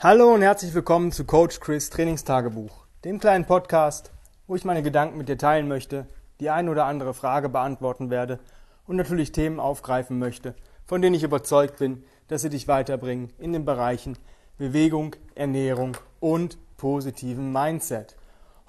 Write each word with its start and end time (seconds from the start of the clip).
Hallo 0.00 0.32
und 0.32 0.42
herzlich 0.42 0.72
willkommen 0.74 1.10
zu 1.10 1.24
Coach 1.24 1.58
Chris 1.58 1.90
Trainingstagebuch, 1.90 2.86
dem 3.04 3.18
kleinen 3.18 3.46
Podcast, 3.46 4.12
wo 4.46 4.54
ich 4.54 4.64
meine 4.64 4.84
Gedanken 4.84 5.18
mit 5.18 5.28
dir 5.28 5.36
teilen 5.36 5.66
möchte, 5.66 6.06
die 6.38 6.50
ein 6.50 6.68
oder 6.68 6.84
andere 6.84 7.14
Frage 7.14 7.48
beantworten 7.48 8.08
werde 8.08 8.38
und 8.86 8.94
natürlich 8.94 9.32
Themen 9.32 9.58
aufgreifen 9.58 10.20
möchte, 10.20 10.54
von 10.86 11.02
denen 11.02 11.16
ich 11.16 11.24
überzeugt 11.24 11.80
bin, 11.80 12.04
dass 12.28 12.42
sie 12.42 12.48
dich 12.48 12.68
weiterbringen 12.68 13.32
in 13.40 13.52
den 13.52 13.64
Bereichen 13.64 14.16
Bewegung, 14.56 15.16
Ernährung 15.34 15.96
und 16.20 16.58
positiven 16.76 17.52
Mindset. 17.52 18.14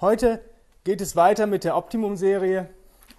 Heute 0.00 0.40
geht 0.82 1.00
es 1.00 1.14
weiter 1.14 1.46
mit 1.46 1.62
der 1.62 1.76
Optimum-Serie 1.76 2.68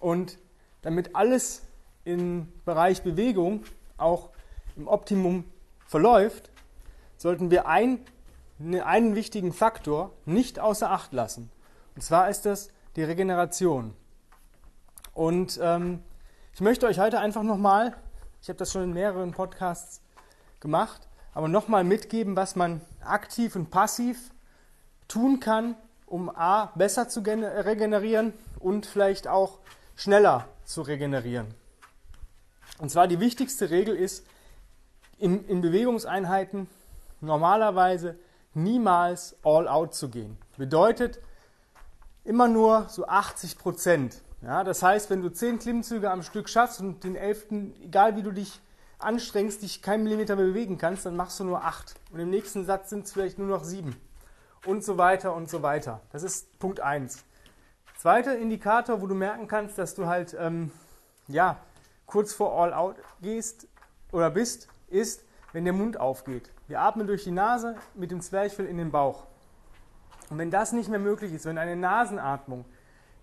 und 0.02 0.38
damit 0.82 1.16
alles 1.16 1.62
im 2.04 2.50
Bereich 2.66 3.04
Bewegung 3.04 3.64
auch 3.96 4.32
im 4.76 4.90
Optimum 4.90 5.46
verläuft, 5.88 6.52
sollten 7.22 7.52
wir 7.52 7.68
ein, 7.68 8.00
ne, 8.58 8.84
einen 8.84 9.14
wichtigen 9.14 9.54
Faktor 9.54 10.12
nicht 10.26 10.60
außer 10.60 10.90
Acht 10.90 11.14
lassen. 11.14 11.52
Und 11.96 12.02
zwar 12.02 12.30
ist 12.30 12.48
das 12.48 12.70
die 12.96 13.04
Regeneration. 13.04 13.94
Und 15.14 15.60
ähm, 15.62 16.02
ich 16.56 16.62
möchte 16.62 16.88
euch 16.88 17.00
heute 17.00 17.20
einfach 17.20 17.44
nochmal, 17.44 17.96
ich 18.42 18.50
habe 18.50 18.58
das 18.58 18.72
schon 18.72 18.84
in 18.84 18.94
mehreren 18.94 19.34
Podcasts 19.34 20.02
gemacht, 20.60 21.08
aber 21.36 21.48
nochmal 21.48 21.84
mitgeben, 21.84 22.36
was 22.36 22.56
man 22.56 22.82
aktiv 23.02 23.56
und 23.56 23.70
passiv 23.70 24.32
tun 25.08 25.40
kann, 25.40 25.76
um 26.08 26.30
A, 26.30 26.72
besser 26.76 27.08
zu 27.08 27.20
regenerieren 27.20 28.34
und 28.60 28.88
vielleicht 28.88 29.28
auch 29.28 29.60
schneller 29.96 30.48
zu 30.66 30.82
regenerieren. 30.82 31.54
Und 32.80 32.90
zwar 32.90 33.08
die 33.08 33.20
wichtigste 33.20 33.70
Regel 33.70 33.96
ist, 33.96 34.26
in, 35.20 35.46
in 35.48 35.62
Bewegungseinheiten 35.62 36.68
normalerweise 37.22 38.18
niemals 38.54 39.36
all 39.44 39.68
out 39.68 39.94
zu 39.94 40.10
gehen. 40.10 40.38
Bedeutet 40.58 41.20
immer 42.24 42.48
nur 42.48 42.88
so 42.90 43.08
80 43.08 43.58
Prozent. 43.58 44.22
Ja, 44.42 44.64
das 44.64 44.82
heißt, 44.82 45.10
wenn 45.10 45.22
du 45.22 45.30
10 45.30 45.60
Klimmzüge 45.60 46.10
am 46.10 46.24
Stück 46.24 46.50
schaffst 46.50 46.80
und 46.82 47.04
den 47.04 47.16
11., 47.16 47.46
egal 47.84 48.16
wie 48.16 48.24
du 48.24 48.32
dich 48.32 48.60
anstrengst, 49.00 49.62
dich 49.62 49.82
keinen 49.82 50.04
Millimeter 50.04 50.36
mehr 50.36 50.46
bewegen 50.46 50.78
kannst, 50.78 51.06
dann 51.06 51.16
machst 51.16 51.40
du 51.40 51.44
nur 51.44 51.64
8. 51.64 51.96
Und 52.12 52.20
im 52.20 52.30
nächsten 52.30 52.66
Satz 52.66 52.90
sind 52.90 53.06
es 53.06 53.14
vielleicht 53.14 53.38
nur 53.38 53.48
noch 53.48 53.64
7. 53.64 53.96
Und 54.66 54.84
so 54.84 54.98
weiter 54.98 55.34
und 55.36 55.50
so 55.50 55.64
weiter. 55.64 56.02
Das 56.12 56.24
ist 56.24 56.60
Punkt 56.60 56.80
1. 56.80 57.24
Zweiter 57.98 58.38
Indikator, 58.38 59.02
wo 59.02 59.08
du 59.08 59.16
merken 59.16 59.48
kannst, 59.48 59.78
dass 59.78 59.94
du 59.96 60.08
halt 60.08 60.36
ähm, 60.40 60.72
ja, 61.28 61.58
kurz 62.06 62.34
vor 62.34 62.60
All 62.60 62.74
Out 62.74 62.96
gehst 63.22 63.68
oder 64.12 64.30
bist, 64.30 64.68
ist, 64.90 65.24
wenn 65.54 65.66
der 65.66 65.74
Mund 65.74 66.00
aufgeht. 66.00 66.50
Wir 66.72 66.80
atmen 66.80 67.06
durch 67.06 67.26
die 67.26 67.32
Nase 67.32 67.76
mit 67.96 68.12
dem 68.12 68.22
Zwerchfell 68.22 68.66
in 68.66 68.78
den 68.78 68.92
Bauch. 68.92 69.26
Und 70.30 70.38
wenn 70.38 70.52
das 70.52 70.72
nicht 70.72 70.88
mehr 70.88 71.00
möglich 71.00 71.34
ist, 71.34 71.46
wenn 71.46 71.58
eine 71.58 71.76
Nasenatmung 71.76 72.64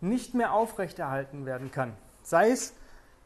nicht 0.03 0.35
mehr 0.35 0.53
aufrechterhalten 0.53 1.47
werden 1.47 1.71
kann, 1.71 1.97
sei 2.23 2.51
es 2.51 2.75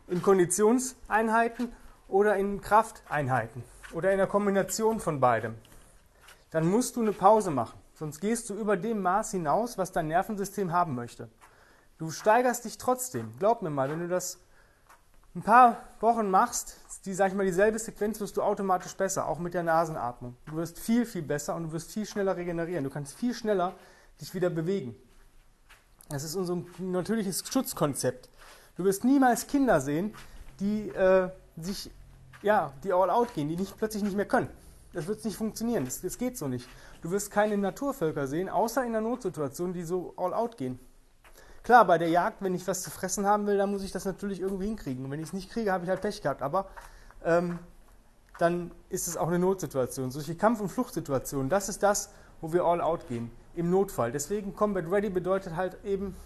in 0.07 0.23
Konditionseinheiten 0.23 1.73
oder 2.07 2.37
in 2.37 2.61
Krafteinheiten 2.61 3.65
oder 3.95 4.13
in 4.13 4.19
der 4.19 4.29
Kombination 4.29 5.01
von 5.01 5.19
beidem, 5.19 5.57
dann 6.53 6.71
musst 6.71 6.95
du 6.95 7.01
eine 7.01 7.11
Pause 7.11 7.51
machen. 7.51 7.77
Sonst 7.95 8.21
gehst 8.21 8.49
du 8.49 8.55
über 8.55 8.77
dem 8.77 9.03
Maß 9.03 9.33
hinaus, 9.33 9.77
was 9.77 9.91
dein 9.91 10.07
Nervensystem 10.07 10.71
haben 10.71 10.95
möchte. 10.95 11.29
Du 11.99 12.13
steigerst 12.13 12.65
dich 12.65 12.79
trotzdem. 12.79 13.35
Glaub 13.41 13.61
mir 13.61 13.71
mal, 13.71 13.91
wenn 13.91 13.99
du 13.99 14.07
das 14.07 14.39
ein 15.35 15.43
paar 15.43 15.79
Wochen 15.99 16.31
machst, 16.31 16.79
die, 17.05 17.15
sag 17.15 17.29
ich 17.29 17.35
mal, 17.35 17.45
dieselbe 17.45 17.79
Sequenz 17.79 18.21
wirst 18.21 18.37
du 18.37 18.43
automatisch 18.43 18.95
besser, 18.95 19.27
auch 19.27 19.39
mit 19.39 19.55
der 19.55 19.63
Nasenatmung. 19.63 20.37
Du 20.47 20.57
wirst 20.57 20.79
viel, 20.79 21.05
viel 21.05 21.23
besser 21.23 21.57
und 21.57 21.65
du 21.65 21.73
wirst 21.73 21.91
viel 21.91 22.07
schneller 22.07 22.37
regenerieren. 22.37 22.85
Du 22.85 22.91
kannst 22.91 23.15
viel 23.15 23.35
schneller 23.35 23.75
dich 24.21 24.33
wieder 24.35 24.51
bewegen. 24.51 24.95
Das 26.09 26.23
ist 26.23 26.37
unser 26.37 26.63
natürliches 26.79 27.43
Schutzkonzept. 27.51 28.29
Du 28.77 28.85
wirst 28.85 29.05
niemals 29.05 29.47
Kinder 29.47 29.81
sehen, 29.81 30.15
die 30.61 30.89
äh, 30.91 31.29
sich, 31.57 31.91
ja, 32.43 32.73
die 32.85 32.93
all 32.93 33.11
out 33.11 33.35
gehen, 33.35 33.49
die 33.49 33.57
nicht, 33.57 33.77
plötzlich 33.77 34.03
nicht 34.03 34.17
mehr 34.17 34.27
können. 34.27 34.49
Das 34.93 35.07
wird 35.07 35.25
nicht 35.25 35.37
funktionieren. 35.37 35.85
Das, 35.85 36.01
das 36.03 36.19
geht 36.19 36.37
so 36.39 36.49
nicht. 36.49 36.69
Du 37.01 37.11
wirst 37.11 37.31
keine 37.31 37.57
Naturvölker 37.57 38.27
sehen, 38.27 38.49
außer 38.49 38.85
in 38.85 38.93
der 38.93 39.01
Notsituation, 39.01 39.73
die 39.73 39.83
so 39.83 40.15
all 40.17 40.35
out 40.35 40.57
gehen. 40.57 40.79
Klar, 41.63 41.85
bei 41.85 41.97
der 41.97 42.09
Jagd, 42.09 42.43
wenn 42.43 42.55
ich 42.55 42.67
was 42.67 42.83
zu 42.83 42.91
fressen 42.91 43.25
haben 43.25 43.47
will, 43.47 43.57
dann 43.57 43.71
muss 43.71 43.85
ich 43.85 43.93
das 43.93 44.05
natürlich 44.05 44.41
irgendwie 44.41 44.67
hinkriegen. 44.67 45.05
Und 45.05 45.11
wenn 45.11 45.21
ich 45.21 45.29
es 45.29 45.33
nicht 45.33 45.51
kriege, 45.51 45.73
habe 45.73 45.85
ich 45.85 45.91
halt 45.91 46.01
Pech 46.01 46.21
gehabt. 46.21 46.43
Aber 46.43 46.67
ähm, 47.25 47.59
dann 48.39 48.73
ist 48.89 49.07
es 49.07 49.17
auch 49.17 49.29
eine 49.29 49.39
Notsituation. 49.39 50.11
Solche 50.11 50.35
Kampf- 50.35 50.61
und 50.61 50.69
Fluchtsituationen, 50.69 51.49
das 51.49 51.69
ist 51.69 51.83
das, 51.83 52.11
wo 52.41 52.53
wir 52.53 52.65
all 52.65 52.81
out 52.81 53.07
gehen. 53.09 53.31
Im 53.55 53.71
Notfall. 53.71 54.11
Deswegen 54.11 54.57
Combat 54.57 54.91
Ready 54.91 55.11
bedeutet 55.11 55.55
halt 55.55 55.77
eben 55.85 56.17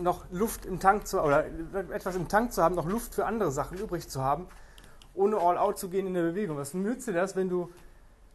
noch 0.00 0.26
Luft 0.30 0.66
im 0.66 0.78
Tank 0.78 1.06
zu 1.06 1.20
oder 1.20 1.46
etwas 1.90 2.14
im 2.16 2.28
Tank 2.28 2.52
zu 2.52 2.62
haben, 2.62 2.74
noch 2.74 2.86
Luft 2.86 3.14
für 3.14 3.26
andere 3.26 3.50
Sachen 3.50 3.78
übrig 3.78 4.08
zu 4.08 4.22
haben, 4.22 4.46
ohne 5.14 5.38
all 5.38 5.56
out 5.56 5.78
zu 5.78 5.88
gehen 5.88 6.06
in 6.06 6.14
der 6.14 6.22
Bewegung. 6.22 6.56
Was 6.56 6.74
nützt 6.74 7.08
dir 7.08 7.12
das, 7.12 7.34
wenn 7.34 7.48
du 7.48 7.70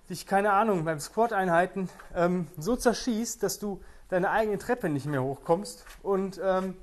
dich, 0.10 0.26
keine 0.26 0.52
Ahnung, 0.54 0.84
beim 0.84 1.00
Squat-Einheiten 1.00 1.88
ähm, 2.16 2.48
so 2.58 2.76
zerschießt, 2.76 3.42
dass 3.44 3.60
du 3.60 3.80
deine 4.12 4.30
eigene 4.30 4.58
Treppe 4.58 4.90
nicht 4.90 5.06
mehr 5.06 5.24
hochkommst 5.24 5.86
und 6.04 6.40
ähm, 6.44 6.76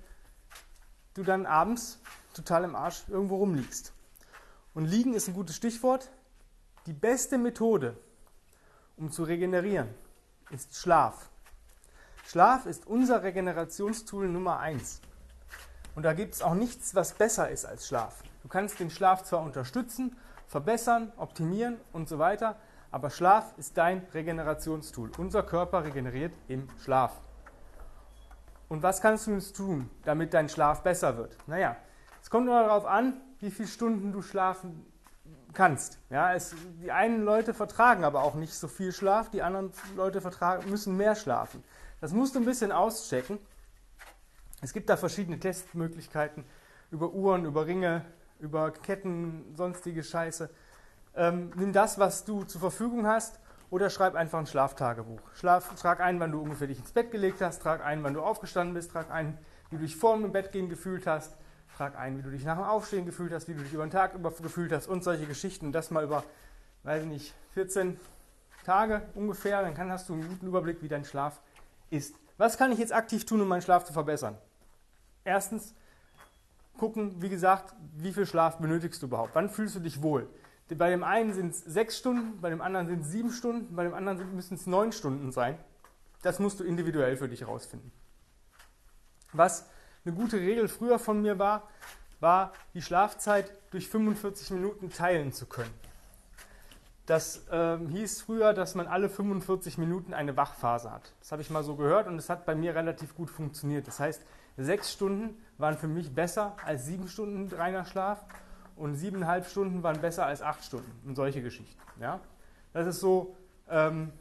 du 1.12 1.22
dann 1.22 1.44
abends 1.44 2.00
total 2.32 2.64
im 2.64 2.74
Arsch 2.74 3.04
irgendwo 3.08 3.36
rumliegst. 3.36 3.92
Und 4.74 4.86
liegen 4.86 5.12
ist 5.12 5.28
ein 5.28 5.34
gutes 5.34 5.54
Stichwort. 5.54 6.10
Die 6.86 6.94
beste 6.94 7.36
Methode, 7.36 7.96
um 8.96 9.12
zu 9.12 9.24
regenerieren, 9.24 9.88
ist 10.50 10.74
Schlaf. 10.74 11.28
Schlaf 12.24 12.64
ist 12.64 12.86
unser 12.86 13.22
Regenerationstool 13.22 14.26
Nummer 14.28 14.58
eins. 14.58 15.02
Und 15.94 16.04
da 16.04 16.14
gibt 16.14 16.34
es 16.34 16.40
auch 16.40 16.54
nichts, 16.54 16.94
was 16.94 17.12
besser 17.12 17.50
ist 17.50 17.66
als 17.66 17.88
Schlaf. 17.88 18.22
Du 18.42 18.48
kannst 18.48 18.80
den 18.80 18.90
Schlaf 18.90 19.22
zwar 19.24 19.42
unterstützen, 19.42 20.16
verbessern, 20.46 21.12
optimieren 21.18 21.78
und 21.92 22.08
so 22.08 22.18
weiter, 22.18 22.56
aber 22.90 23.10
Schlaf 23.10 23.54
ist 23.58 23.76
dein 23.76 24.06
Regenerationstool. 24.14 25.10
Unser 25.18 25.42
Körper 25.42 25.84
regeneriert 25.84 26.32
im 26.48 26.68
Schlaf. 26.82 27.20
Und 28.68 28.82
was 28.82 29.00
kannst 29.00 29.26
du 29.26 29.32
jetzt 29.32 29.56
tun, 29.56 29.90
damit 30.04 30.34
dein 30.34 30.48
Schlaf 30.48 30.82
besser 30.82 31.16
wird? 31.16 31.36
Naja, 31.46 31.76
es 32.22 32.30
kommt 32.30 32.46
nur 32.46 32.60
darauf 32.60 32.86
an, 32.86 33.14
wie 33.40 33.50
viele 33.50 33.68
Stunden 33.68 34.12
du 34.12 34.22
schlafen 34.22 34.84
kannst. 35.54 35.98
Ja, 36.10 36.34
es, 36.34 36.54
die 36.82 36.92
einen 36.92 37.24
Leute 37.24 37.54
vertragen 37.54 38.04
aber 38.04 38.22
auch 38.22 38.34
nicht 38.34 38.54
so 38.54 38.68
viel 38.68 38.92
Schlaf, 38.92 39.30
die 39.30 39.42
anderen 39.42 39.72
Leute 39.96 40.20
vertragen, 40.20 40.68
müssen 40.70 40.96
mehr 40.96 41.14
schlafen. 41.14 41.64
Das 42.00 42.12
musst 42.12 42.34
du 42.34 42.40
ein 42.40 42.44
bisschen 42.44 42.72
auschecken. 42.72 43.38
Es 44.60 44.72
gibt 44.72 44.90
da 44.90 44.96
verschiedene 44.96 45.38
Testmöglichkeiten 45.38 46.44
über 46.90 47.12
Uhren, 47.12 47.44
über 47.44 47.66
Ringe, 47.66 48.04
über 48.40 48.70
Ketten, 48.70 49.54
sonstige 49.54 50.02
Scheiße. 50.02 50.50
Ähm, 51.14 51.52
nimm 51.56 51.72
das, 51.72 51.98
was 51.98 52.24
du 52.24 52.44
zur 52.44 52.60
Verfügung 52.60 53.06
hast 53.06 53.40
oder 53.70 53.90
schreib 53.90 54.14
einfach 54.14 54.38
ein 54.38 54.46
Schlaftagebuch. 54.46 55.20
Schlaf, 55.34 55.74
trag 55.74 56.00
ein, 56.00 56.20
wann 56.20 56.32
du 56.32 56.40
ungefähr 56.40 56.66
dich 56.66 56.78
ins 56.78 56.92
Bett 56.92 57.10
gelegt 57.10 57.40
hast, 57.40 57.62
trag 57.62 57.84
ein, 57.84 58.02
wann 58.02 58.14
du 58.14 58.22
aufgestanden 58.22 58.74
bist, 58.74 58.92
trag 58.92 59.10
ein, 59.10 59.38
wie 59.70 59.76
du 59.76 59.82
dich 59.82 59.96
vor 59.96 60.16
dem 60.16 60.32
Bett 60.32 60.52
gehen 60.52 60.68
gefühlt 60.68 61.06
hast, 61.06 61.36
trag 61.76 61.96
ein, 61.98 62.18
wie 62.18 62.22
du 62.22 62.30
dich 62.30 62.44
nach 62.44 62.56
dem 62.56 62.64
Aufstehen 62.64 63.04
gefühlt 63.06 63.32
hast, 63.32 63.48
wie 63.48 63.54
du 63.54 63.62
dich 63.62 63.72
über 63.72 63.86
den 63.86 63.90
Tag 63.90 64.14
über 64.14 64.30
gefühlt 64.30 64.72
hast 64.72 64.88
und 64.88 65.04
solche 65.04 65.26
Geschichten. 65.26 65.72
Das 65.72 65.90
mal 65.90 66.04
über, 66.04 66.24
weiß 66.84 67.02
ich 67.02 67.08
nicht, 67.08 67.34
14 67.52 67.98
Tage 68.64 69.02
ungefähr, 69.14 69.62
dann 69.62 69.74
kann, 69.74 69.90
hast 69.90 70.08
du 70.08 70.14
einen 70.14 70.28
guten 70.28 70.46
Überblick, 70.46 70.82
wie 70.82 70.88
dein 70.88 71.04
Schlaf 71.04 71.40
ist. 71.90 72.14
Was 72.36 72.56
kann 72.56 72.72
ich 72.72 72.78
jetzt 72.78 72.92
aktiv 72.92 73.26
tun, 73.26 73.40
um 73.40 73.48
meinen 73.48 73.62
Schlaf 73.62 73.84
zu 73.84 73.92
verbessern? 73.92 74.38
Erstens, 75.24 75.74
gucken, 76.78 77.20
wie 77.20 77.28
gesagt, 77.28 77.74
wie 77.96 78.12
viel 78.12 78.26
Schlaf 78.26 78.58
benötigst 78.58 79.02
du 79.02 79.06
überhaupt? 79.06 79.34
Wann 79.34 79.50
fühlst 79.50 79.74
du 79.74 79.80
dich 79.80 80.00
wohl? 80.00 80.28
Bei 80.76 80.90
dem 80.90 81.02
einen 81.02 81.32
sind 81.32 81.50
es 81.50 81.60
sechs 81.60 81.96
Stunden, 81.98 82.40
bei 82.40 82.50
dem 82.50 82.60
anderen 82.60 82.88
sind 82.88 83.00
es 83.00 83.10
sieben 83.10 83.30
Stunden, 83.30 83.74
bei 83.74 83.84
dem 83.84 83.94
anderen 83.94 84.34
müssen 84.34 84.54
es 84.54 84.66
neun 84.66 84.92
Stunden 84.92 85.32
sein. 85.32 85.58
Das 86.22 86.38
musst 86.38 86.60
du 86.60 86.64
individuell 86.64 87.16
für 87.16 87.28
dich 87.28 87.40
herausfinden. 87.40 87.90
Was 89.32 89.68
eine 90.04 90.14
gute 90.14 90.36
Regel 90.36 90.68
früher 90.68 90.98
von 90.98 91.22
mir 91.22 91.38
war, 91.38 91.68
war 92.20 92.52
die 92.74 92.82
Schlafzeit 92.82 93.52
durch 93.70 93.88
45 93.88 94.50
Minuten 94.50 94.90
teilen 94.90 95.32
zu 95.32 95.46
können. 95.46 95.72
Das 97.06 97.48
äh, 97.48 97.78
hieß 97.78 98.20
früher, 98.22 98.52
dass 98.52 98.74
man 98.74 98.86
alle 98.86 99.08
45 99.08 99.78
Minuten 99.78 100.12
eine 100.12 100.36
Wachphase 100.36 100.90
hat. 100.90 101.14
Das 101.20 101.32
habe 101.32 101.40
ich 101.40 101.48
mal 101.48 101.64
so 101.64 101.74
gehört 101.74 102.06
und 102.06 102.18
es 102.18 102.28
hat 102.28 102.44
bei 102.44 102.54
mir 102.54 102.74
relativ 102.74 103.14
gut 103.14 103.30
funktioniert. 103.30 103.86
Das 103.86 103.98
heißt, 103.98 104.22
sechs 104.58 104.92
Stunden 104.92 105.42
waren 105.56 105.78
für 105.78 105.88
mich 105.88 106.14
besser 106.14 106.56
als 106.66 106.84
sieben 106.84 107.08
Stunden 107.08 107.54
reiner 107.54 107.86
Schlaf 107.86 108.24
und 108.78 108.94
siebeneinhalb 108.94 109.46
Stunden 109.46 109.82
waren 109.82 110.00
besser 110.00 110.26
als 110.26 110.42
acht 110.42 110.64
Stunden 110.64 110.90
und 111.06 111.16
solche 111.16 111.42
Geschichten. 111.42 111.80
Ja? 112.00 112.20
Das 112.72 112.86
ist 112.86 113.00
so 113.00 113.36
ähm, 113.68 114.12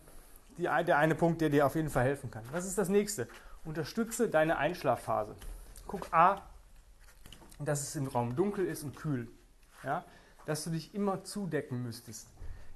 die, 0.57 0.63
der 0.63 0.97
eine 0.97 1.15
Punkt, 1.15 1.41
der 1.41 1.49
dir 1.49 1.65
auf 1.65 1.75
jeden 1.75 1.89
Fall 1.89 2.05
helfen 2.05 2.31
kann. 2.31 2.43
Was 2.51 2.65
ist 2.65 2.77
das 2.77 2.89
nächste? 2.89 3.27
Unterstütze 3.65 4.29
deine 4.29 4.57
Einschlafphase. 4.57 5.35
Guck 5.85 6.11
A, 6.11 6.41
dass 7.59 7.81
es 7.81 7.95
im 7.95 8.07
Raum 8.07 8.35
dunkel 8.35 8.65
ist 8.65 8.83
und 8.83 8.95
kühl. 8.95 9.27
Ja? 9.83 10.03
Dass 10.45 10.63
du 10.63 10.69
dich 10.69 10.93
immer 10.95 11.23
zudecken 11.23 11.83
müsstest. 11.83 12.27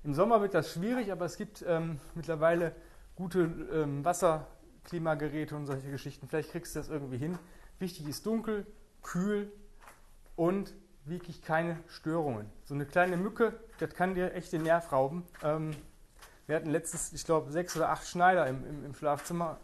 Im 0.03 0.13
Sommer 0.13 0.41
wird 0.41 0.53
das 0.53 0.73
schwierig, 0.73 1.11
aber 1.11 1.25
es 1.25 1.37
gibt 1.37 1.63
ähm, 1.67 1.99
mittlerweile 2.15 2.75
gute 3.15 3.41
ähm, 3.71 4.03
Wasserklimageräte 4.03 5.55
und 5.55 5.65
solche 5.65 5.91
Geschichten. 5.91 6.27
Vielleicht 6.27 6.51
kriegst 6.51 6.75
du 6.75 6.79
das 6.79 6.89
irgendwie 6.89 7.17
hin. 7.17 7.37
Wichtig 7.79 8.07
ist 8.07 8.25
dunkel, 8.25 8.65
kühl 9.03 9.51
und 10.35 10.73
wirklich 11.05 11.41
keine 11.41 11.77
Störungen. 11.87 12.49
So 12.63 12.73
eine 12.73 12.85
kleine 12.85 13.17
Mücke, 13.17 13.53
das 13.79 13.93
kann 13.93 14.15
dir 14.15 14.33
echt 14.33 14.53
den 14.53 14.63
Nerv 14.63 14.91
rauben. 14.91 15.25
Ähm, 15.43 15.75
wir 16.47 16.55
hatten 16.55 16.69
letztens, 16.69 17.13
ich 17.13 17.23
glaube, 17.23 17.51
sechs 17.51 17.75
oder 17.75 17.89
acht 17.89 18.07
Schneider 18.07 18.47
im, 18.47 18.65
im, 18.65 18.85
im 18.85 18.93
Schlafzimmer. 18.93 19.57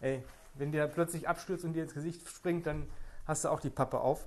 Ey, 0.00 0.22
wenn 0.54 0.72
der 0.72 0.86
plötzlich 0.86 1.28
abstürzt 1.28 1.64
und 1.64 1.72
dir 1.72 1.82
ins 1.82 1.94
Gesicht 1.94 2.28
springt, 2.28 2.66
dann 2.66 2.88
hast 3.26 3.44
du 3.44 3.48
auch 3.48 3.60
die 3.60 3.70
Pappe 3.70 4.00
auf. 4.00 4.26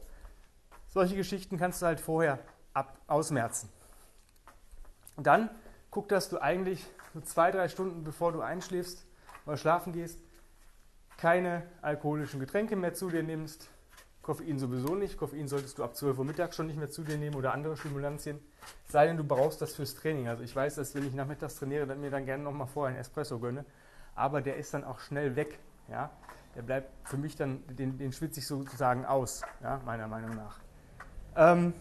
Solche 0.89 1.15
Geschichten 1.15 1.57
kannst 1.57 1.81
du 1.81 1.85
halt 1.85 1.99
vorher 1.99 2.39
ab, 2.73 2.97
ausmerzen. 3.07 3.69
Und 5.15 5.27
dann 5.27 5.49
guck, 5.91 6.09
dass 6.09 6.29
du 6.29 6.39
eigentlich 6.39 6.85
so 7.13 7.21
zwei, 7.21 7.51
drei 7.51 7.67
Stunden 7.67 8.03
bevor 8.03 8.31
du 8.31 8.41
einschläfst 8.41 9.05
oder 9.45 9.57
schlafen 9.57 9.93
gehst, 9.93 10.19
keine 11.17 11.63
alkoholischen 11.81 12.39
Getränke 12.39 12.75
mehr 12.75 12.93
zu 12.93 13.09
dir 13.09 13.23
nimmst. 13.23 13.69
Koffein 14.27 14.59
sowieso 14.59 14.93
nicht. 14.93 15.17
Koffein 15.17 15.47
solltest 15.47 15.77
du 15.77 15.85
ab 15.85 15.95
12 15.95 16.19
Uhr 16.19 16.25
mittags 16.25 16.57
schon 16.57 16.67
nicht 16.67 16.77
mehr 16.77 16.91
zu 16.91 17.01
dir 17.01 17.17
nehmen 17.17 17.37
oder 17.37 17.53
andere 17.53 17.77
Stimulantien. 17.77 18.41
Sei 18.89 19.07
denn, 19.07 19.15
du 19.15 19.23
brauchst 19.23 19.61
das 19.61 19.73
fürs 19.73 19.95
Training. 19.95 20.27
Also 20.27 20.43
ich 20.43 20.53
weiß, 20.53 20.75
dass 20.75 20.93
wenn 20.95 21.07
ich 21.07 21.13
nachmittags 21.13 21.55
trainiere, 21.55 21.87
dann 21.87 22.01
mir 22.01 22.11
dann 22.11 22.25
gerne 22.25 22.43
nochmal 22.43 22.67
vorher 22.67 22.89
einen 22.89 22.99
Espresso 22.99 23.39
gönne. 23.39 23.63
Aber 24.15 24.41
der 24.41 24.57
ist 24.57 24.73
dann 24.73 24.83
auch 24.83 24.99
schnell 24.99 25.37
weg. 25.37 25.57
Ja? 25.87 26.11
Der 26.57 26.61
bleibt 26.61 27.07
für 27.07 27.15
mich 27.15 27.37
dann, 27.37 27.63
den, 27.69 27.97
den 27.97 28.11
schwitze 28.11 28.41
ich 28.41 28.47
sozusagen 28.47 29.05
aus, 29.05 29.43
ja? 29.63 29.79
meiner 29.85 30.09
Meinung 30.09 30.35
nach. 30.35 30.59
Ähm, 31.37 31.73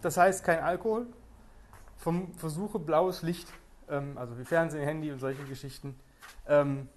das 0.00 0.16
heißt 0.16 0.42
kein 0.42 0.60
Alkohol. 0.60 1.06
Vom 1.98 2.32
Versuche 2.32 2.78
blaues 2.78 3.20
Licht, 3.20 3.48
ähm, 3.90 4.16
also 4.16 4.38
wie 4.38 4.44
Fernsehen, 4.46 4.82
Handy 4.82 5.12
und 5.12 5.18
solche 5.18 5.44
Geschichten, 5.44 6.00
ähm, 6.48 6.88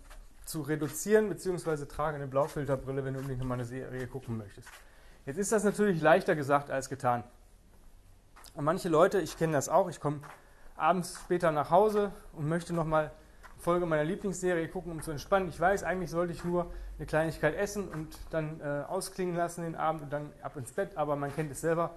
zu 0.48 0.62
reduzieren, 0.62 1.28
beziehungsweise 1.28 1.88
trage 1.88 2.16
eine 2.16 2.28
Blaufilterbrille, 2.28 3.04
wenn 3.04 3.14
du 3.14 3.20
unbedingt 3.20 3.42
nochmal 3.42 3.58
eine 3.58 3.66
Serie 3.66 4.08
gucken 4.08 4.38
möchtest. 4.38 4.70
Jetzt 5.26 5.38
ist 5.38 5.52
das 5.52 5.66
natürlich 5.66 6.02
leichter 6.02 6.36
gesagt 6.36 6.72
als 6.72 6.88
getan. 6.88 7.24
Und 8.54 8.64
manche 8.64 8.88
Leute, 8.88 9.20
ich 9.20 9.38
kenne 9.38 9.54
das 9.54 9.68
auch, 9.68 9.90
ich 9.90 10.00
komme 10.00 10.22
abends 10.78 11.20
später 11.20 11.52
nach 11.52 11.70
Hause 11.70 12.14
und 12.32 12.48
möchte 12.48 12.74
nochmal 12.74 13.04
eine 13.04 13.12
Folge 13.62 13.86
meiner 13.86 14.06
Lieblingsserie 14.06 14.70
gucken, 14.70 14.94
um 14.94 15.02
zu 15.02 15.12
entspannen. 15.12 15.50
Ich 15.50 15.60
weiß, 15.60 15.84
eigentlich 15.84 16.12
sollte 16.12 16.32
ich 16.32 16.46
nur 16.46 16.72
eine 16.98 17.06
Kleinigkeit 17.06 17.54
essen 17.54 17.90
und 17.90 18.18
dann 18.30 18.62
äh, 18.62 18.86
ausklingen 18.88 19.36
lassen 19.36 19.64
den 19.64 19.76
Abend 19.76 20.04
und 20.04 20.14
dann 20.14 20.32
ab 20.42 20.56
ins 20.56 20.72
Bett, 20.72 20.96
aber 20.96 21.18
man 21.18 21.36
kennt 21.36 21.52
es 21.52 21.60
selber. 21.60 21.94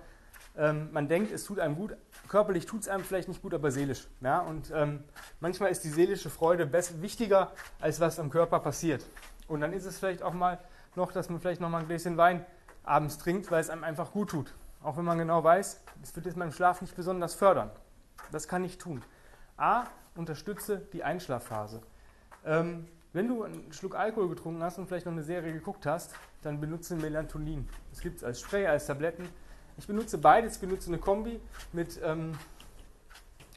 Ähm, 0.56 0.88
man 0.92 1.08
denkt, 1.08 1.32
es 1.32 1.44
tut 1.44 1.58
einem 1.58 1.76
gut, 1.76 1.96
körperlich 2.28 2.66
tut 2.66 2.82
es 2.82 2.88
einem 2.88 3.04
vielleicht 3.04 3.28
nicht 3.28 3.42
gut, 3.42 3.54
aber 3.54 3.70
seelisch. 3.70 4.08
Ja? 4.20 4.40
Und 4.40 4.72
ähm, 4.74 5.04
manchmal 5.40 5.70
ist 5.70 5.84
die 5.84 5.88
seelische 5.88 6.30
Freude 6.30 6.72
wichtiger, 7.00 7.52
als 7.80 8.00
was 8.00 8.18
am 8.18 8.30
Körper 8.30 8.60
passiert. 8.60 9.04
Und 9.48 9.60
dann 9.60 9.72
ist 9.72 9.84
es 9.84 9.98
vielleicht 9.98 10.22
auch 10.22 10.34
mal 10.34 10.58
noch, 10.96 11.12
dass 11.12 11.28
man 11.28 11.40
vielleicht 11.40 11.60
noch 11.60 11.68
mal 11.68 11.78
ein 11.78 11.86
Gläschen 11.86 12.16
Wein 12.16 12.44
abends 12.82 13.18
trinkt, 13.18 13.50
weil 13.50 13.60
es 13.60 13.70
einem 13.70 13.84
einfach 13.84 14.12
gut 14.12 14.30
tut. 14.30 14.54
Auch 14.82 14.96
wenn 14.96 15.04
man 15.04 15.18
genau 15.18 15.44
weiß, 15.44 15.82
es 16.02 16.16
wird 16.16 16.26
jetzt 16.26 16.36
meinem 16.36 16.52
Schlaf 16.52 16.80
nicht 16.80 16.96
besonders 16.96 17.34
fördern. 17.34 17.70
Das 18.32 18.48
kann 18.48 18.64
ich 18.64 18.78
tun. 18.78 19.02
A, 19.56 19.84
unterstütze 20.14 20.78
die 20.92 21.04
Einschlafphase. 21.04 21.82
Ähm, 22.44 22.86
wenn 23.12 23.28
du 23.28 23.42
einen 23.42 23.72
Schluck 23.72 23.96
Alkohol 23.96 24.28
getrunken 24.28 24.62
hast 24.62 24.78
und 24.78 24.86
vielleicht 24.86 25.04
noch 25.04 25.12
eine 25.12 25.22
Serie 25.22 25.52
geguckt 25.52 25.84
hast, 25.84 26.14
dann 26.42 26.60
benutze 26.60 26.96
Melatonin. 26.96 27.68
Das 27.90 28.00
gibt 28.00 28.18
es 28.18 28.24
als 28.24 28.40
Spray, 28.40 28.66
als 28.66 28.86
Tabletten. 28.86 29.28
Ich 29.80 29.86
benutze 29.86 30.18
beides, 30.18 30.56
ich 30.56 30.60
benutze 30.60 30.88
eine 30.88 30.98
Kombi 30.98 31.40
mit 31.72 31.98
ähm, 32.04 32.32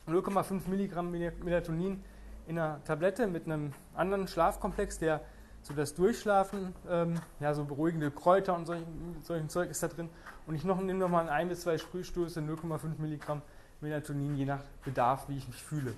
0,5 0.07 0.69
Milligramm 0.69 1.11
Melatonin 1.11 2.01
in 2.47 2.57
einer 2.57 2.81
Tablette 2.85 3.27
mit 3.27 3.43
einem 3.45 3.73
anderen 3.93 4.29
Schlafkomplex, 4.29 4.99
der 4.99 5.19
so 5.63 5.73
das 5.73 5.93
Durchschlafen, 5.95 6.73
ähm, 6.89 7.19
ja, 7.41 7.53
so 7.53 7.65
beruhigende 7.65 8.09
Kräuter 8.09 8.55
und 8.55 8.65
solchen, 8.65 9.17
solchen 9.21 9.49
Zeug 9.49 9.69
ist 9.69 9.83
da 9.83 9.89
drin. 9.89 10.09
Und 10.47 10.55
ich 10.55 10.63
noch, 10.63 10.79
nehme 10.79 10.97
nochmal 10.97 11.27
ein 11.27 11.49
bis 11.49 11.63
zwei 11.63 11.77
Sprühstöße, 11.77 12.39
0,5 12.39 12.99
Milligramm 12.99 13.41
Melatonin, 13.81 14.37
je 14.37 14.45
nach 14.45 14.61
Bedarf, 14.85 15.27
wie 15.27 15.35
ich 15.35 15.47
mich 15.49 15.61
fühle. 15.61 15.93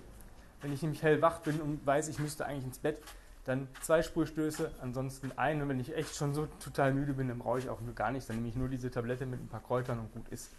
Wenn 0.60 0.74
ich 0.74 0.82
nämlich 0.82 1.04
hellwach 1.04 1.42
bin 1.42 1.62
und 1.62 1.86
weiß, 1.86 2.08
ich 2.08 2.18
müsste 2.18 2.48
eigentlich 2.48 2.66
ins 2.66 2.80
Bett, 2.80 2.98
dann 3.46 3.68
zwei 3.82 4.02
Sprühstöße, 4.02 4.72
ansonsten 4.82 5.32
ein. 5.38 5.62
Und 5.62 5.70
wenn 5.70 5.80
ich 5.80 5.96
echt 5.96 6.16
schon 6.16 6.34
so 6.34 6.48
total 6.60 6.94
müde 6.94 7.14
bin, 7.14 7.28
dann 7.28 7.40
brauche 7.40 7.60
ich 7.60 7.70
auch 7.70 7.80
gar 7.94 8.12
nichts. 8.12 8.28
Dann 8.28 8.38
nehme 8.38 8.50
ich 8.50 8.56
nur 8.56 8.68
diese 8.68 8.92
Tablette 8.92 9.26
mit 9.26 9.40
ein 9.40 9.48
paar 9.48 9.62
Kräutern 9.62 10.00
und 10.00 10.12
gut 10.14 10.28
ist. 10.30 10.52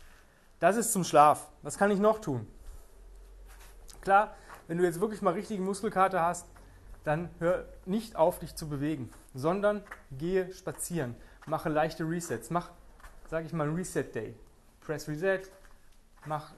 Das 0.60 0.76
ist 0.76 0.92
zum 0.92 1.04
Schlaf. 1.04 1.48
Was 1.62 1.76
kann 1.76 1.90
ich 1.90 1.98
noch 1.98 2.20
tun? 2.20 2.46
Klar, 4.00 4.34
wenn 4.68 4.78
du 4.78 4.84
jetzt 4.84 5.00
wirklich 5.00 5.20
mal 5.20 5.34
richtige 5.34 5.62
Muskelkater 5.62 6.22
hast, 6.22 6.46
dann 7.02 7.28
hör 7.40 7.66
nicht 7.84 8.16
auf, 8.16 8.38
dich 8.38 8.54
zu 8.54 8.68
bewegen, 8.68 9.10
sondern 9.34 9.82
gehe 10.12 10.52
spazieren. 10.52 11.14
Mache 11.46 11.68
leichte 11.68 12.04
Resets. 12.04 12.50
Mach, 12.50 12.70
sage 13.28 13.46
ich 13.46 13.52
mal, 13.52 13.68
Reset 13.68 14.04
Day. 14.14 14.34
Press 14.80 15.08
Reset. 15.08 15.42
Mach 16.24 16.52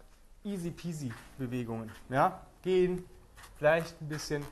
easy 0.44 0.70
peasy 0.70 1.12
Bewegungen. 1.38 1.90
Ja? 2.08 2.46
Gehen, 2.62 3.04
vielleicht 3.56 4.00
ein 4.00 4.08
bisschen 4.08 4.42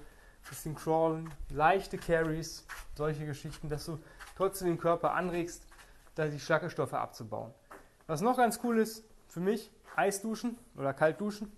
bisschen 0.49 0.75
crawlen, 0.75 1.31
leichte 1.51 1.99
Carries, 1.99 2.65
solche 2.95 3.27
Geschichten, 3.27 3.69
dass 3.69 3.87
du 3.87 3.99
trotzdem 4.37 4.69
den 4.69 4.79
Körper 4.79 5.13
anregst, 5.13 5.67
da 6.15 6.27
die 6.27 6.41
Schlackelstoffe 6.41 6.95
abzubauen. 6.95 7.53
Was 8.07 8.21
noch 8.21 8.37
ganz 8.37 8.61
cool 8.63 8.79
ist, 8.79 9.05
für 9.29 9.41
mich, 9.41 9.71
Eisduschen 9.97 10.59
oder 10.77 10.95
Kaltduschen. 10.95 11.51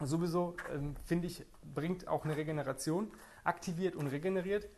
Sowieso 0.00 0.56
ähm, 0.72 0.96
finde 1.04 1.26
ich, 1.26 1.44
bringt 1.74 2.08
auch 2.08 2.24
eine 2.24 2.36
Regeneration, 2.36 3.10
aktiviert 3.44 3.94
und 3.94 4.08
regeneriert. 4.08 4.68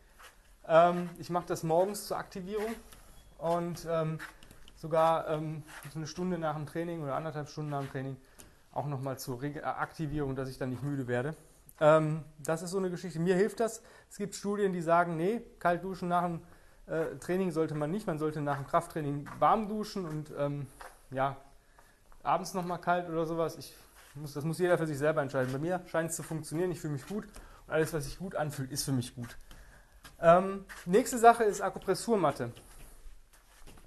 Ähm, 0.67 1.09
ich 1.17 1.29
mache 1.29 1.47
das 1.47 1.63
morgens 1.63 2.05
zur 2.07 2.17
Aktivierung 2.17 2.75
und 3.37 3.87
ähm, 3.89 4.19
sogar 4.75 5.27
ähm, 5.29 5.63
eine 5.95 6.07
Stunde 6.07 6.37
nach 6.37 6.55
dem 6.55 6.65
Training 6.65 7.01
oder 7.01 7.15
anderthalb 7.15 7.49
Stunden 7.49 7.71
nach 7.71 7.81
dem 7.81 7.91
Training 7.91 8.17
auch 8.71 8.85
nochmal 8.85 9.17
zur 9.17 9.41
Re 9.41 9.63
Aktivierung, 9.63 10.35
dass 10.35 10.49
ich 10.49 10.57
dann 10.57 10.69
nicht 10.69 10.83
müde 10.83 11.07
werde. 11.07 11.35
Ähm, 11.79 12.23
das 12.39 12.61
ist 12.61 12.71
so 12.71 12.77
eine 12.77 12.89
Geschichte. 12.89 13.19
Mir 13.19 13.35
hilft 13.35 13.59
das. 13.59 13.81
Es 14.09 14.17
gibt 14.17 14.35
Studien, 14.35 14.73
die 14.73 14.81
sagen, 14.81 15.15
nee, 15.15 15.41
kalt 15.59 15.83
duschen 15.83 16.07
nach 16.07 16.23
dem 16.23 16.41
äh, 16.87 17.17
Training 17.19 17.51
sollte 17.51 17.75
man 17.75 17.91
nicht. 17.91 18.07
Man 18.07 18.17
sollte 18.17 18.41
nach 18.41 18.57
dem 18.57 18.67
Krafttraining 18.67 19.27
warm 19.39 19.67
duschen 19.67 20.05
und 20.05 20.31
ähm, 20.37 20.67
ja, 21.11 21.37
abends 22.23 22.53
nochmal 22.53 22.79
kalt 22.79 23.09
oder 23.09 23.25
sowas. 23.25 23.57
Ich 23.57 23.75
muss, 24.15 24.33
das 24.33 24.43
muss 24.43 24.59
jeder 24.59 24.77
für 24.77 24.87
sich 24.87 24.97
selber 24.97 25.21
entscheiden. 25.21 25.51
Bei 25.51 25.59
mir 25.59 25.81
scheint 25.87 26.09
es 26.09 26.15
zu 26.15 26.23
funktionieren. 26.23 26.71
Ich 26.71 26.79
fühle 26.79 26.93
mich 26.93 27.07
gut 27.07 27.25
und 27.67 27.73
alles, 27.73 27.93
was 27.93 28.05
sich 28.05 28.17
gut 28.17 28.35
anfühlt, 28.35 28.71
ist 28.71 28.83
für 28.83 28.91
mich 28.91 29.15
gut. 29.15 29.37
Ähm, 30.19 30.65
nächste 30.85 31.17
Sache 31.17 31.43
ist 31.43 31.61
Akupressurmatte. 31.61 32.51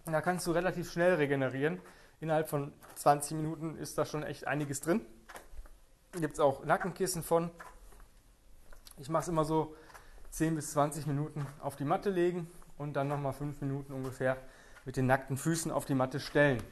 Da 0.06 0.20
kannst 0.20 0.47
du 0.47 0.52
relativ 0.52 0.90
schnell 0.90 1.14
regenerieren. 1.14 1.80
Innerhalb 2.20 2.49
von 2.49 2.73
20 2.97 3.37
Minuten 3.37 3.76
ist 3.76 3.97
da 3.97 4.04
schon 4.04 4.23
echt 4.23 4.47
einiges 4.47 4.80
drin. 4.80 5.00
Gibt 6.12 6.35
es 6.35 6.40
auch 6.40 6.64
Nackenkissen 6.64 7.23
von. 7.23 7.50
Ich 9.00 9.09
mache 9.09 9.23
es 9.23 9.28
immer 9.28 9.47
so 9.47 9.75
10 10.30 10.54
bis 10.54 10.73
20 10.73 11.07
Minuten 11.07 11.47
auf 11.61 11.76
die 11.76 11.85
Matte 11.85 12.11
legen 12.11 12.50
und 12.76 12.95
dann 12.95 13.09
nochmal 13.09 13.33
5 13.33 13.62
Minuten 13.62 13.95
ungefähr 13.95 14.37
mit 14.85 14.99
den 14.99 15.07
nackten 15.07 15.38
Füßen 15.38 15.71
auf 15.71 15.87
die 15.87 15.95
Matte 15.95 16.21
stellen. 16.21 16.62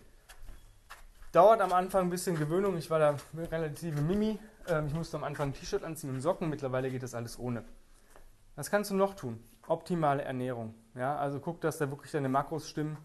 Dauert 1.32 1.62
am 1.62 1.72
Anfang 1.72 2.02
ein 2.02 2.10
bisschen 2.10 2.38
Gewöhnung. 2.38 2.76
Ich 2.76 2.90
war 2.90 2.98
da 2.98 3.16
relativ 3.34 3.98
Mimi. 4.00 4.38
Ähm, 4.66 4.86
ich 4.88 4.94
musste 4.94 5.16
am 5.16 5.24
Anfang 5.24 5.50
ein 5.50 5.54
T-Shirt 5.54 5.84
anziehen 5.84 6.10
und 6.10 6.20
Socken. 6.20 6.50
Mittlerweile 6.50 6.90
geht 6.90 7.02
das 7.02 7.14
alles 7.14 7.38
ohne. 7.38 7.64
Was 8.56 8.70
kannst 8.70 8.90
du 8.90 8.94
noch 8.94 9.14
tun? 9.14 9.42
Optimale 9.66 10.22
Ernährung. 10.22 10.74
Ja, 10.94 11.16
also 11.16 11.40
guck, 11.40 11.62
dass 11.62 11.78
da 11.78 11.88
wirklich 11.88 12.12
deine 12.12 12.28
Makros 12.28 12.68
stimmen, 12.68 12.98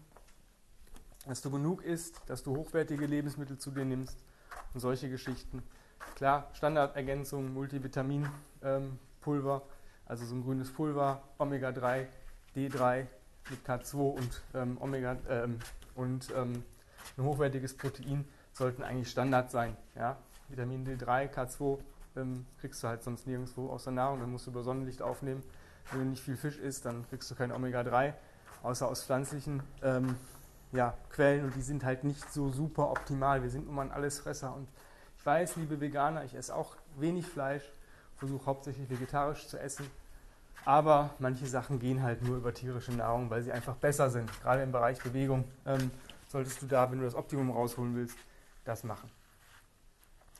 dass 1.26 1.40
du 1.40 1.50
genug 1.50 1.82
isst, 1.82 2.20
dass 2.26 2.42
du 2.42 2.56
hochwertige 2.56 3.06
Lebensmittel 3.06 3.56
zu 3.56 3.70
dir 3.70 3.84
nimmst 3.84 4.18
und 4.74 4.80
solche 4.80 5.08
Geschichten. 5.08 5.62
Klar, 6.14 6.48
Standardergänzung, 6.52 7.52
Multivitamin, 7.52 8.28
ähm, 8.62 8.98
Pulver, 9.24 9.62
also 10.06 10.26
so 10.26 10.34
ein 10.34 10.44
grünes 10.44 10.70
Pulver, 10.70 11.22
Omega-3, 11.38 12.06
D3 12.54 13.06
mit 13.50 13.66
K2 13.66 13.96
und 13.96 14.42
ähm, 14.54 14.76
Omega 14.80 15.16
ähm, 15.28 15.58
und 15.94 16.30
ähm, 16.36 16.62
ein 17.16 17.24
hochwertiges 17.24 17.76
Protein 17.76 18.26
sollten 18.52 18.82
eigentlich 18.82 19.10
Standard 19.10 19.50
sein. 19.50 19.76
Ja? 19.96 20.18
Vitamin 20.48 20.86
D3, 20.86 21.32
K2 21.32 21.78
ähm, 22.16 22.46
kriegst 22.60 22.82
du 22.82 22.88
halt 22.88 23.02
sonst 23.02 23.26
nirgendwo 23.26 23.70
aus 23.70 23.84
der 23.84 23.94
Nahrung, 23.94 24.20
dann 24.20 24.30
musst 24.30 24.46
du 24.46 24.50
über 24.50 24.62
Sonnenlicht 24.62 25.02
aufnehmen. 25.02 25.42
Wenn 25.90 26.00
du 26.00 26.06
nicht 26.06 26.22
viel 26.22 26.36
Fisch 26.36 26.58
isst, 26.58 26.84
dann 26.84 27.06
kriegst 27.08 27.30
du 27.30 27.34
kein 27.34 27.50
Omega-3, 27.50 28.12
außer 28.62 28.88
aus 28.88 29.04
pflanzlichen 29.04 29.62
ähm, 29.82 30.16
ja, 30.72 30.94
Quellen 31.10 31.44
und 31.46 31.56
die 31.56 31.62
sind 31.62 31.84
halt 31.84 32.04
nicht 32.04 32.30
so 32.32 32.50
super 32.50 32.90
optimal. 32.90 33.42
Wir 33.42 33.50
sind 33.50 33.66
nun 33.66 33.74
mal 33.74 33.82
ein 33.82 33.92
Allesfresser 33.92 34.54
und 34.54 34.68
ich 35.16 35.24
weiß, 35.24 35.56
liebe 35.56 35.80
Veganer, 35.80 36.24
ich 36.24 36.34
esse 36.34 36.54
auch 36.54 36.76
wenig 36.96 37.26
Fleisch 37.26 37.64
versuche 38.16 38.46
hauptsächlich 38.46 38.88
vegetarisch 38.88 39.46
zu 39.48 39.58
essen. 39.58 39.86
Aber 40.64 41.10
manche 41.18 41.46
Sachen 41.46 41.78
gehen 41.78 42.02
halt 42.02 42.22
nur 42.22 42.38
über 42.38 42.54
tierische 42.54 42.92
Nahrung, 42.92 43.28
weil 43.28 43.42
sie 43.42 43.52
einfach 43.52 43.76
besser 43.76 44.08
sind. 44.10 44.30
Gerade 44.42 44.62
im 44.62 44.72
Bereich 44.72 45.02
Bewegung 45.02 45.44
ähm, 45.66 45.90
solltest 46.28 46.62
du 46.62 46.66
da, 46.66 46.90
wenn 46.90 46.98
du 46.98 47.04
das 47.04 47.14
Optimum 47.14 47.50
rausholen 47.50 47.94
willst, 47.94 48.16
das 48.64 48.82
machen. 48.82 49.10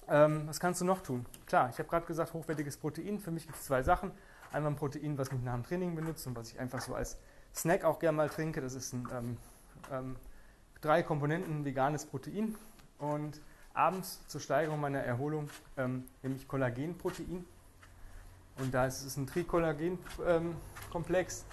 Ähm, 0.08 0.46
was 0.46 0.60
kannst 0.60 0.80
du 0.80 0.84
noch 0.84 1.02
tun? 1.02 1.26
Klar, 1.46 1.70
ich 1.70 1.78
habe 1.78 1.88
gerade 1.88 2.06
gesagt, 2.06 2.32
hochwertiges 2.32 2.76
Protein. 2.76 3.18
Für 3.18 3.30
mich 3.30 3.46
gibt 3.46 3.58
es 3.58 3.64
zwei 3.64 3.82
Sachen. 3.82 4.10
Einmal 4.52 4.72
ein 4.72 4.76
Protein, 4.76 5.18
was 5.18 5.28
ich 5.28 5.42
nach 5.42 5.54
dem 5.54 5.64
Training 5.64 5.94
benutze 5.94 6.28
und 6.28 6.36
was 6.36 6.52
ich 6.52 6.60
einfach 6.60 6.80
so 6.80 6.94
als 6.94 7.18
Snack 7.54 7.84
auch 7.84 7.98
gerne 7.98 8.16
mal 8.16 8.28
trinke. 8.28 8.60
Das 8.60 8.74
ist 8.74 8.92
ein 8.92 9.08
ähm, 9.12 9.36
ähm, 9.92 10.16
drei 10.80 11.02
Komponenten 11.02 11.64
veganes 11.64 12.06
Protein. 12.06 12.54
Und 12.98 13.40
abends 13.72 14.26
zur 14.28 14.40
Steigerung 14.40 14.80
meiner 14.80 15.00
Erholung 15.00 15.48
ähm, 15.76 16.04
nehme 16.22 16.36
ich 16.36 16.46
Kollagenprotein. 16.48 17.44
Und 18.58 18.72
da 18.72 18.86
ist 18.86 19.04
es 19.04 19.16
ein 19.16 19.26
Trikollagen-Komplex, 19.26 21.44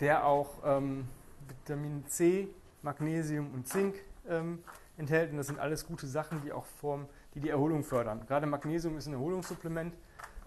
der 0.00 0.26
auch 0.26 0.50
ähm, 0.64 1.06
Vitamin 1.46 2.04
C, 2.08 2.48
Magnesium 2.82 3.54
und 3.54 3.68
Zink 3.68 3.94
ähm, 4.28 4.64
enthält. 4.96 5.30
Und 5.30 5.36
das 5.38 5.46
sind 5.46 5.58
alles 5.58 5.86
gute 5.86 6.06
Sachen, 6.06 6.42
die 6.42 6.52
auch 6.52 6.66
form, 6.66 7.06
die, 7.34 7.40
die 7.40 7.48
Erholung 7.48 7.84
fördern. 7.84 8.26
Gerade 8.26 8.46
Magnesium 8.46 8.96
ist 8.96 9.06
ein 9.06 9.12
Erholungssupplement. 9.12 9.94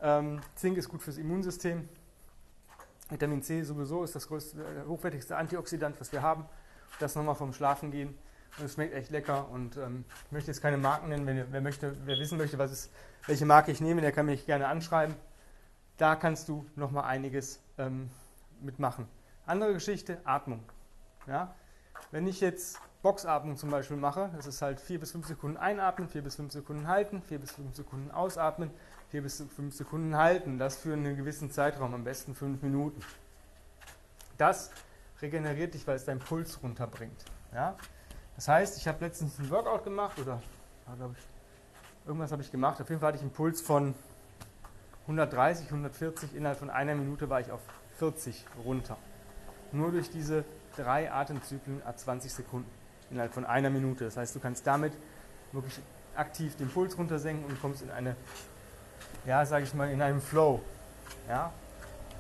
Ähm, 0.02 0.42
Zink 0.56 0.78
ist 0.78 0.90
gut 0.90 1.02
fürs 1.02 1.18
Immunsystem. 1.18 1.88
Vitamin 3.10 3.42
C 3.42 3.64
sowieso 3.64 4.04
ist 4.04 4.16
das 4.16 4.28
größte, 4.28 4.62
äh, 4.62 4.88
hochwertigste 4.88 5.38
Antioxidant, 5.38 6.00
was 6.00 6.12
wir 6.12 6.22
haben. 6.22 6.46
Das 7.00 7.16
nochmal 7.16 7.36
vom 7.36 7.54
Schlafen 7.54 7.92
gehen. 7.92 8.18
Und 8.58 8.66
es 8.66 8.74
schmeckt 8.74 8.94
echt 8.94 9.12
lecker. 9.12 9.50
Und 9.50 9.78
ähm, 9.78 10.04
ich 10.26 10.32
möchte 10.32 10.52
jetzt 10.52 10.62
keine 10.62 10.78
Marken 10.78 11.10
nennen. 11.10 11.26
Wenn, 11.26 11.52
wer, 11.52 11.62
möchte, 11.62 11.96
wer 12.06 12.18
wissen 12.18 12.38
möchte, 12.38 12.58
was 12.58 12.72
ist, 12.72 12.92
welche 13.28 13.46
Marke 13.46 13.72
ich 13.72 13.82
nehme, 13.82 14.02
der 14.02 14.12
kann 14.12 14.26
mich 14.26 14.46
gerne 14.46 14.68
anschreiben. 14.68 15.16
Da 16.02 16.16
kannst 16.16 16.50
du 16.50 16.66
nochmal 16.76 17.04
einiges 17.04 17.60
ähm, 17.78 18.10
mitmachen. 18.60 19.08
Andere 19.46 19.74
Geschichte, 19.74 20.18
Atmung. 20.24 20.64
Ja? 21.28 21.54
Wenn 22.10 22.26
ich 22.26 22.42
jetzt 22.42 22.80
Boxatmung 23.04 23.56
zum 23.56 23.70
Beispiel 23.70 23.98
mache, 23.98 24.32
das 24.36 24.48
ist 24.48 24.64
halt 24.64 24.80
4 24.80 25.00
bis 25.00 25.12
5 25.12 25.28
Sekunden 25.28 25.58
einatmen, 25.58 26.10
4 26.10 26.24
bis 26.24 26.38
5 26.38 26.54
Sekunden 26.54 26.88
halten, 26.88 27.22
4 27.28 27.38
bis 27.38 27.52
5 27.52 27.76
Sekunden 27.76 28.10
ausatmen, 28.10 28.72
4 29.10 29.22
bis 29.22 29.46
5 29.56 29.76
Sekunden 29.76 30.18
halten. 30.18 30.58
Das 30.58 30.78
für 30.78 30.94
einen 30.94 31.16
gewissen 31.16 31.52
Zeitraum, 31.52 31.94
am 31.94 32.04
besten 32.04 32.34
5 32.34 32.64
Minuten. 32.64 33.00
Das 34.40 34.72
regeneriert 35.22 35.76
dich, 35.76 35.86
weil 35.86 35.98
es 35.98 36.06
deinen 36.06 36.22
Puls 36.22 36.64
runterbringt. 36.64 37.26
Ja? 37.54 37.76
Das 38.38 38.48
heißt, 38.48 38.76
ich 38.78 38.88
habe 38.88 39.06
letztens 39.06 39.38
ein 39.38 39.52
Workout 39.52 39.84
gemacht 39.84 40.18
oder 40.18 40.42
ich, 41.16 42.08
irgendwas 42.08 42.32
habe 42.32 42.42
ich 42.42 42.52
gemacht. 42.52 42.82
Auf 42.82 42.90
jeden 42.90 43.00
Fall 43.00 43.10
hatte 43.10 43.18
ich 43.18 43.22
einen 43.22 43.34
Puls 43.34 43.62
von 43.62 43.94
130, 45.12 45.68
140. 45.68 46.36
Innerhalb 46.36 46.60
von 46.60 46.70
einer 46.70 46.96
Minute 46.96 47.30
war 47.30 47.40
ich 47.40 47.52
auf 47.52 47.62
40 47.98 48.46
runter. 48.66 48.98
Nur 49.72 49.92
durch 49.92 50.10
diese 50.10 50.44
drei 50.76 51.12
Atemzyklen 51.12 51.82
a 51.86 51.96
20 51.96 52.34
Sekunden 52.34 52.70
innerhalb 53.10 53.34
von 53.34 53.46
einer 53.46 53.70
Minute. 53.70 54.06
Das 54.06 54.18
heißt, 54.18 54.36
du 54.36 54.40
kannst 54.40 54.66
damit 54.66 54.94
wirklich 55.52 55.80
aktiv 56.16 56.56
den 56.56 56.70
Puls 56.70 56.98
runtersenken 56.98 57.46
und 57.46 57.62
kommst 57.62 57.82
in 57.82 57.92
eine, 57.92 58.16
ja, 59.26 59.46
sage 59.46 59.66
ich 59.66 59.74
mal, 59.74 59.90
in 59.90 60.02
einen 60.02 60.22
Flow. 60.22 60.62
Ja? 61.28 61.52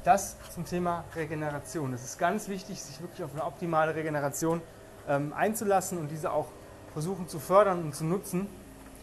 Das 0.04 0.36
zum 0.54 0.66
Thema 0.66 1.06
Regeneration. 1.16 1.94
Es 1.94 2.04
ist 2.04 2.20
ganz 2.20 2.48
wichtig, 2.48 2.82
sich 2.82 3.00
wirklich 3.02 3.24
auf 3.24 3.32
eine 3.34 3.46
optimale 3.46 3.96
Regeneration 3.96 4.62
ähm, 5.08 5.34
einzulassen 5.34 5.98
und 5.98 6.10
diese 6.10 6.32
auch 6.32 6.48
versuchen 6.94 7.28
zu 7.28 7.40
fördern 7.40 7.84
und 7.84 7.96
zu 7.96 8.04
nutzen. 8.04 8.48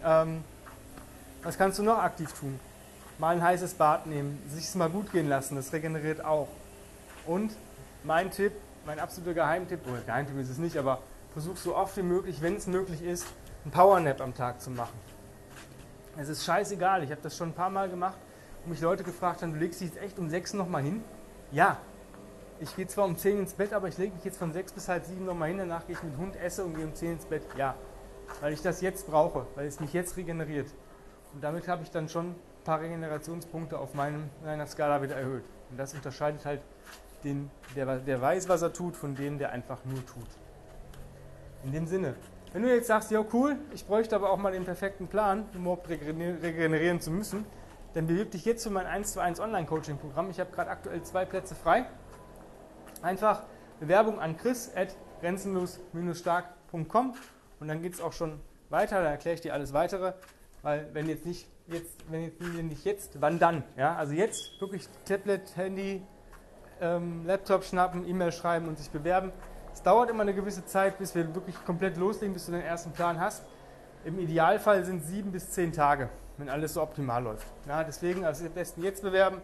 Ähm, 0.04 0.45
was 1.42 1.57
kannst 1.57 1.78
du 1.78 1.83
noch 1.83 1.99
aktiv 1.99 2.33
tun? 2.33 2.59
Mal 3.19 3.35
ein 3.35 3.43
heißes 3.43 3.75
Bad 3.75 4.07
nehmen, 4.07 4.41
sich 4.49 4.65
es 4.65 4.75
mal 4.77 4.89
gut 4.89 5.11
gehen 5.11 5.29
lassen, 5.29 5.57
das 5.57 5.73
regeneriert 5.73 6.25
auch. 6.25 6.49
Und 7.27 7.53
mein 8.05 8.31
Tipp, 8.31 8.53
mein 8.87 9.01
absoluter 9.01 9.35
Geheimtipp, 9.35 9.81
oder 9.89 10.01
Geheimtipp 10.03 10.39
ist 10.39 10.51
es 10.51 10.59
nicht, 10.59 10.77
aber 10.77 11.01
versuch 11.33 11.57
so 11.57 11.77
oft 11.77 11.97
wie 11.97 12.03
möglich, 12.03 12.41
wenn 12.41 12.55
es 12.55 12.69
möglich 12.69 13.03
ist, 13.03 13.27
einen 13.65 13.73
Powernap 13.73 14.21
am 14.21 14.35
Tag 14.35 14.61
zu 14.61 14.71
machen. 14.71 14.97
Es 16.17 16.29
ist 16.29 16.45
scheißegal, 16.45 17.03
ich 17.03 17.11
habe 17.11 17.21
das 17.21 17.37
schon 17.37 17.51
ein 17.51 17.55
paar 17.55 17.71
Mal 17.71 17.89
gemacht 17.89 18.17
und 18.65 18.71
mich 18.71 18.81
Leute 18.81 19.03
gefragt 19.03 19.43
haben, 19.43 19.53
du 19.53 19.59
legst 19.59 19.81
dich 19.81 19.89
jetzt 19.89 20.01
echt 20.01 20.19
um 20.19 20.31
sechs 20.31 20.53
nochmal 20.53 20.83
hin? 20.83 21.03
Ja. 21.51 21.79
Ich 22.61 22.75
gehe 22.75 22.89
zwar 22.89 23.05
um 23.05 23.17
10 23.17 23.39
ins 23.39 23.53
Bett, 23.53 23.73
aber 23.73 23.87
ich 23.87 23.99
lege 23.99 24.15
mich 24.15 24.25
jetzt 24.25 24.37
von 24.37 24.53
sechs 24.53 24.73
bis 24.73 24.89
halb 24.89 25.05
sieben 25.05 25.25
nochmal 25.25 25.49
hin, 25.49 25.59
danach 25.59 25.87
gehe 25.87 25.95
ich 25.95 26.03
mit 26.03 26.17
Hund 26.17 26.35
esse 26.35 26.65
und 26.65 26.75
gehe 26.75 26.85
um 26.85 26.95
10 26.95 27.13
ins 27.13 27.25
Bett. 27.25 27.43
Ja. 27.57 27.75
Weil 28.41 28.53
ich 28.53 28.63
das 28.63 28.81
jetzt 28.81 29.07
brauche, 29.07 29.47
weil 29.55 29.67
es 29.67 29.79
mich 29.79 29.93
jetzt 29.93 30.17
regeneriert. 30.17 30.69
Und 31.35 31.43
damit 31.43 31.69
habe 31.69 31.83
ich 31.85 31.91
dann 31.91 32.09
schon 32.09 32.35
paar 32.69 32.83
Regenerationspunkte 32.83 33.79
auf 33.79 33.95
meinem, 33.95 34.29
meiner 34.45 34.67
Skala 34.67 35.01
wieder 35.01 35.17
erhöht. 35.17 35.45
Und 35.71 35.79
das 35.79 35.95
unterscheidet 35.95 36.45
halt 36.45 36.61
den, 37.25 37.51
der, 37.75 37.97
der 37.97 38.21
weiß, 38.21 38.47
was 38.51 38.61
er 38.61 38.75
tut, 38.75 38.95
von 38.95 39.15
dem, 39.15 39.39
der 39.39 39.53
einfach 39.53 39.79
nur 39.87 40.05
tut. 40.05 40.29
In 41.65 41.73
dem 41.73 41.87
Sinne, 41.87 42.15
wenn 42.53 42.61
du 42.61 42.69
jetzt 42.69 42.89
sagst, 42.89 43.11
ja 43.11 43.25
cool, 43.33 43.57
ich 43.73 43.87
bräuchte 43.87 44.15
aber 44.15 44.29
auch 44.29 44.37
mal 44.37 44.53
den 44.53 44.67
perfekten 44.67 45.07
Plan, 45.09 45.47
um 45.55 45.63
überhaupt 45.63 45.89
regenerieren 45.89 47.01
zu 47.01 47.11
müssen, 47.11 47.47
dann 47.95 48.07
bewirb 48.07 48.33
dich 48.33 48.45
jetzt 48.45 48.65
für 48.65 48.71
mein 48.71 48.85
1 48.85 49.15
zu 49.15 49.21
1 49.21 49.41
Online-Coaching-Programm. 49.41 50.29
Ich 50.29 50.39
habe 50.39 50.51
gerade 50.53 50.69
aktuell 50.69 51.03
zwei 51.05 51.25
Plätze 51.25 51.55
frei. 51.55 51.87
Einfach 53.01 53.45
Bewerbung 53.81 54.21
an 54.21 54.37
chris 54.37 54.71
at 54.77 54.95
grenzenlos-stark.com 55.23 57.15
und 57.61 57.69
dann 57.69 57.81
geht 57.81 57.95
es 57.95 58.03
auch 58.03 58.13
schon 58.13 58.41
weiter, 58.69 59.03
da 59.03 59.09
erkläre 59.09 59.37
ich 59.37 59.41
dir 59.41 59.55
alles 59.55 59.73
weitere, 59.73 60.13
weil 60.62 60.88
wenn 60.93 61.09
jetzt 61.09 61.25
nicht 61.25 61.47
jetzt, 61.69 62.11
wenn 62.11 62.23
jetzt 62.23 62.41
nicht 62.41 62.85
jetzt, 62.85 63.21
wann 63.21 63.38
dann? 63.38 63.62
Ja, 63.77 63.95
also 63.95 64.15
jetzt 64.15 64.61
wirklich 64.61 64.88
Tablet, 65.05 65.57
Handy, 65.57 66.03
ähm, 66.81 67.27
Laptop 67.27 67.65
schnappen, 67.65 68.09
E-Mail 68.09 68.33
schreiben 68.33 68.69
und 68.69 68.79
sich 68.79 68.91
bewerben. 68.91 69.33
Es 69.73 69.83
dauert 69.83 70.11
immer 70.11 70.23
eine 70.23 70.35
gewisse 70.35 70.65
Zeit, 70.65 70.99
bis 70.99 71.15
wir 71.15 71.35
wirklich 71.35 71.57
komplett 71.65 71.97
loslegen, 71.97 72.33
bis 72.33 72.47
du 72.47 72.53
den 72.53 72.62
ersten 72.62 72.91
Plan 72.93 73.21
hast. 73.21 73.45
Im 74.05 74.19
Idealfall 74.19 74.85
sind 74.85 75.05
sieben 75.05 75.33
bis 75.33 75.50
zehn 75.50 75.73
Tage, 75.73 76.09
wenn 76.37 76.49
alles 76.49 76.75
so 76.75 76.83
optimal 76.83 77.23
läuft. 77.23 77.47
Ja, 77.67 77.85
deswegen 77.85 78.25
also 78.25 78.47
am 78.47 78.53
besten 78.53 78.83
jetzt 78.83 79.03
bewerben, 79.03 79.41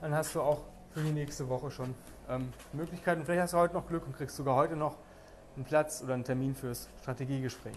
dann 0.00 0.14
hast 0.14 0.34
du 0.34 0.42
auch 0.42 0.62
für 0.92 1.00
die 1.00 1.12
nächste 1.12 1.48
Woche 1.48 1.70
schon 1.70 1.94
ähm, 2.28 2.52
Möglichkeiten. 2.72 3.24
Vielleicht 3.24 3.42
hast 3.42 3.54
du 3.54 3.58
heute 3.58 3.74
noch 3.74 3.88
Glück 3.88 4.06
und 4.06 4.16
kriegst 4.16 4.36
sogar 4.36 4.54
heute 4.56 4.76
noch 4.76 4.96
einen 5.56 5.64
Platz 5.64 6.02
oder 6.02 6.14
einen 6.14 6.24
Termin 6.24 6.54
fürs 6.54 6.88
Strategiegespräch. 7.02 7.76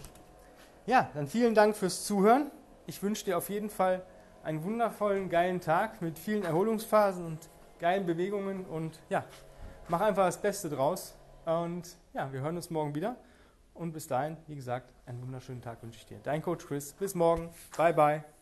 Ja, 0.86 1.08
dann 1.14 1.26
vielen 1.26 1.54
Dank 1.54 1.76
fürs 1.76 2.04
Zuhören. 2.04 2.50
Ich 2.88 3.02
wünsche 3.02 3.26
dir 3.26 3.36
auf 3.36 3.50
jeden 3.50 3.68
Fall 3.68 4.02
einen 4.42 4.64
wundervollen, 4.64 5.28
geilen 5.28 5.60
Tag 5.60 6.00
mit 6.00 6.18
vielen 6.18 6.42
Erholungsphasen 6.42 7.26
und 7.26 7.50
geilen 7.78 8.06
Bewegungen 8.06 8.64
und 8.64 8.98
ja, 9.10 9.26
mach 9.88 10.00
einfach 10.00 10.24
das 10.24 10.40
Beste 10.40 10.70
draus. 10.70 11.14
Und 11.44 11.98
ja, 12.14 12.32
wir 12.32 12.40
hören 12.40 12.56
uns 12.56 12.70
morgen 12.70 12.94
wieder. 12.94 13.16
Und 13.74 13.92
bis 13.92 14.06
dahin, 14.06 14.38
wie 14.46 14.56
gesagt, 14.56 14.90
einen 15.04 15.20
wunderschönen 15.20 15.60
Tag 15.60 15.82
wünsche 15.82 15.98
ich 15.98 16.06
dir. 16.06 16.18
Dein 16.22 16.40
Coach 16.40 16.66
Chris. 16.66 16.94
Bis 16.94 17.14
morgen. 17.14 17.50
Bye, 17.76 17.92
bye. 17.92 18.37